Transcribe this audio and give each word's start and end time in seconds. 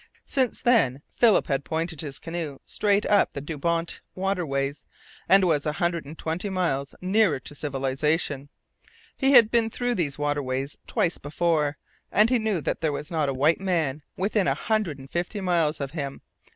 Since 0.25 0.63
then 0.63 1.03
Philip 1.11 1.45
had 1.45 1.63
pointed 1.63 2.01
his 2.01 2.17
canoe 2.17 2.57
straight 2.65 3.05
UP 3.05 3.31
the 3.33 3.39
Dubawnt 3.39 3.99
waterways, 4.15 4.83
and 5.29 5.43
was 5.43 5.63
a 5.67 5.73
hundred 5.73 6.05
and 6.05 6.17
twenty 6.17 6.49
miles 6.49 6.95
nearer 7.01 7.39
to 7.41 7.53
civilization. 7.53 8.49
He 9.15 9.33
had 9.33 9.51
been 9.51 9.69
through 9.69 9.93
these 9.93 10.17
waterways 10.17 10.75
twice 10.87 11.19
before, 11.19 11.77
and 12.11 12.31
he 12.31 12.39
knew 12.39 12.61
that 12.61 12.81
there 12.81 12.91
was 12.91 13.11
not 13.11 13.29
a 13.29 13.33
white 13.35 13.61
man 13.61 14.01
within 14.17 14.47
a 14.47 14.55
hundred 14.55 14.97
and 14.97 15.07
fifty 15.11 15.39
miles 15.39 15.79
of 15.79 15.91
him. 15.91 16.23